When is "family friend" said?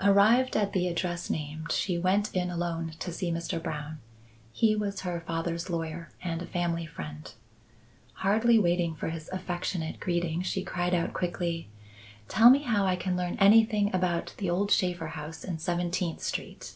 6.46-7.32